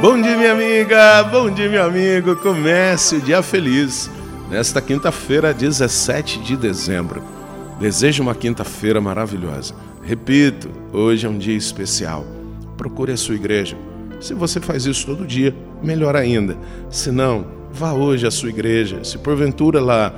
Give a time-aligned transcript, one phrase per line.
[0.00, 2.36] Bom dia, minha amiga, bom dia, meu amigo.
[2.36, 4.10] Comece o dia feliz
[4.50, 7.22] nesta quinta-feira, 17 de dezembro.
[7.80, 9.74] Desejo uma quinta-feira maravilhosa.
[10.02, 12.26] Repito, hoje é um dia especial.
[12.76, 13.76] Procure a sua igreja.
[14.20, 16.58] Se você faz isso todo dia, melhor ainda.
[16.90, 19.02] Se não, vá hoje à sua igreja.
[19.02, 20.12] Se porventura lá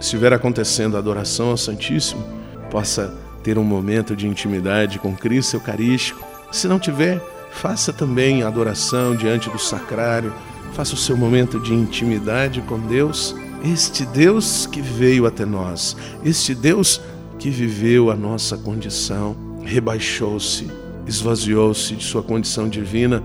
[0.00, 2.24] estiver acontecendo a adoração ao Santíssimo,
[2.70, 6.26] possa ter um momento de intimidade com Cristo Eucarístico.
[6.50, 7.20] Se não tiver,
[7.50, 10.32] Faça também a adoração diante do sacrário,
[10.74, 13.34] faça o seu momento de intimidade com Deus,
[13.64, 17.00] este Deus que veio até nós, este Deus
[17.38, 20.70] que viveu a nossa condição, rebaixou-se,
[21.06, 23.24] esvaziou-se de sua condição divina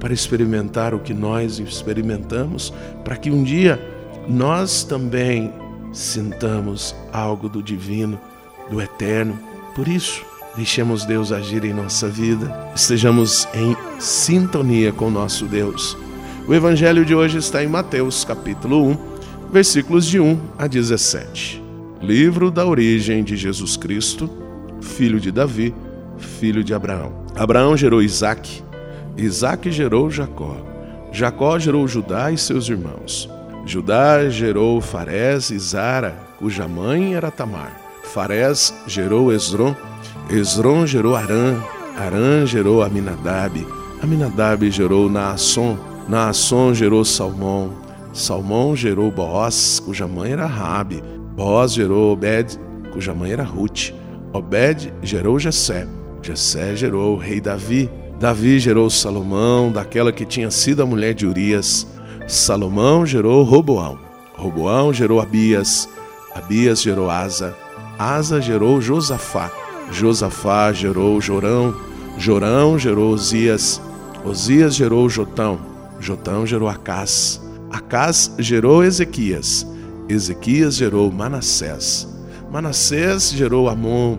[0.00, 2.72] para experimentar o que nós experimentamos,
[3.04, 3.78] para que um dia
[4.26, 5.52] nós também
[5.92, 8.18] sintamos algo do divino,
[8.70, 9.38] do eterno.
[9.74, 10.24] Por isso,
[10.56, 15.96] Deixemos Deus agir em nossa vida, estejamos em sintonia com nosso Deus.
[16.46, 18.98] O evangelho de hoje está em Mateus, capítulo 1,
[19.50, 21.60] versículos de 1 a 17.
[22.00, 24.30] Livro da origem de Jesus Cristo,
[24.80, 25.74] filho de Davi,
[26.18, 27.24] filho de Abraão.
[27.34, 28.62] Abraão gerou Isaque,
[29.16, 30.56] Isaque gerou Jacó.
[31.10, 33.28] Jacó gerou Judá e seus irmãos.
[33.66, 37.83] Judá gerou Farés e Zara, cuja mãe era Tamar.
[38.14, 39.74] Farés gerou Esron,
[40.30, 41.60] Esron gerou Arã,
[41.98, 43.66] Arã gerou Aminadab,
[44.00, 45.76] Aminadab gerou Naasson,
[46.08, 47.72] Naasson gerou Salmão,
[48.12, 51.02] Salmão gerou Boaz, cuja mãe era Rabi,
[51.34, 52.56] Boaz gerou Obed,
[52.92, 53.90] cuja mãe era Ruth,
[54.32, 55.84] Obed gerou Jessé,
[56.22, 61.26] Jessé gerou o rei Davi, Davi gerou Salomão, daquela que tinha sido a mulher de
[61.26, 61.84] Urias,
[62.28, 63.98] Salomão gerou Roboão,
[64.36, 65.88] Roboão gerou Abias,
[66.32, 67.56] Abias gerou Asa,
[67.98, 69.50] Asa gerou Josafá,
[69.90, 71.74] Josafá gerou Jorão,
[72.18, 73.80] Jorão gerou Osias,
[74.24, 75.58] Osias gerou Jotão,
[76.00, 79.66] Jotão gerou Acás, Acás gerou Ezequias,
[80.08, 82.08] Ezequias gerou Manassés,
[82.50, 84.18] Manassés gerou Amon,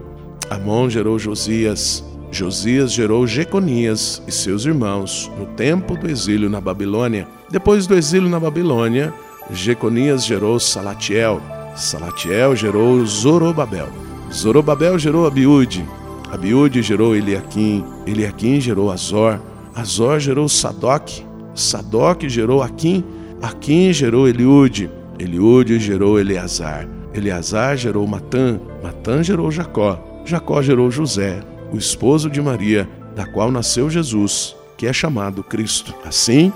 [0.50, 7.28] Amon gerou Josias, Josias gerou Jeconias e seus irmãos no tempo do exílio na Babilônia.
[7.50, 9.14] Depois do exílio na Babilônia,
[9.52, 11.41] Jeconias gerou Salatiel,
[11.75, 13.90] Salatiel gerou Zorobabel,
[14.31, 15.86] Zorobabel gerou Abiúde,
[16.31, 19.40] Abiúde gerou Eliaquim, Eliaquim gerou Azor,
[19.75, 21.09] Azor gerou Sadoc,
[21.53, 23.03] Sadoc gerou Aquim,
[23.41, 31.41] Aquim gerou Eliúde, Eliúde gerou Eleazar, Eleazar gerou Matã, Matã gerou Jacó, Jacó gerou José,
[31.72, 35.94] o esposo de Maria, da qual nasceu Jesus, que é chamado Cristo.
[36.06, 36.52] Assim,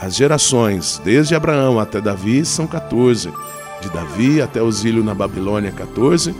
[0.00, 3.30] as gerações, desde Abraão até Davi, são 14.
[3.80, 6.34] De Davi até o exílio na Babilônia, 14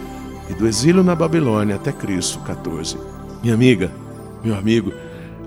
[0.49, 2.97] e do exílio na Babilônia até Cristo 14.
[3.43, 3.91] Minha amiga,
[4.43, 4.93] meu amigo,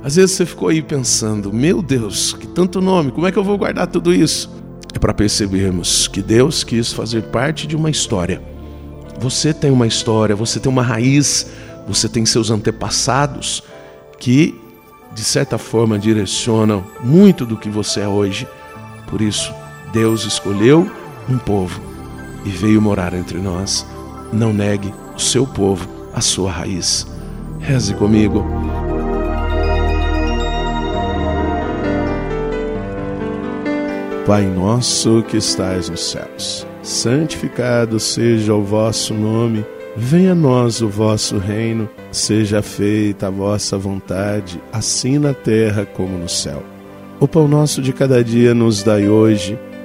[0.04, 3.44] às vezes você ficou aí pensando: meu Deus, que tanto nome, como é que eu
[3.44, 4.50] vou guardar tudo isso?
[4.94, 8.42] É para percebermos que Deus quis fazer parte de uma história.
[9.20, 11.48] Você tem uma história, você tem uma raiz,
[11.88, 13.64] você tem seus antepassados
[14.20, 14.60] que,
[15.14, 18.48] de certa forma, direcionam muito do que você é hoje.
[19.08, 19.54] Por isso,
[19.94, 20.90] Deus escolheu
[21.30, 21.82] um povo
[22.46, 23.86] e veio morar entre nós
[24.32, 27.08] não negue o seu povo, a sua raiz.
[27.60, 28.46] Reze comigo.
[34.26, 39.66] Pai nosso que estais nos céus, santificado seja o vosso nome,
[39.98, 46.18] venha a nós o vosso reino, seja feita a vossa vontade, assim na terra como
[46.18, 46.64] no céu.
[47.20, 49.60] O pão nosso de cada dia nos dai hoje,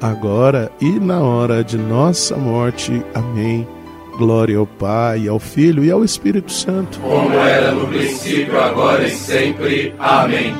[0.00, 3.02] agora e na hora de nossa morte.
[3.14, 3.66] Amém.
[4.16, 6.98] Glória ao Pai, ao Filho e ao Espírito Santo.
[7.00, 9.94] Como era no princípio, agora e sempre.
[9.98, 10.54] Amém.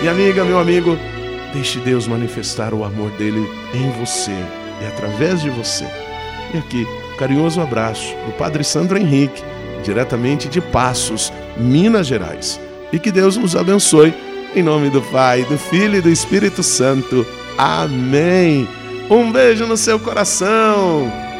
[0.00, 0.96] Minha amiga, meu amigo,
[1.52, 4.32] deixe Deus manifestar o amor dele em você
[4.82, 5.84] e através de você.
[6.54, 9.42] E aqui, um carinhoso abraço do Padre Sandro Henrique,
[9.84, 12.60] diretamente de Passos, Minas Gerais.
[12.92, 14.12] E que Deus nos abençoe
[14.54, 17.26] em nome do Pai, do Filho e do Espírito Santo.
[17.56, 18.68] Amém.
[19.10, 21.31] Um beijo no seu coração.